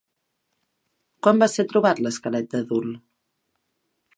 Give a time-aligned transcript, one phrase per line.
[1.27, 2.99] Quan va ser trobat l'esquelet d'adult?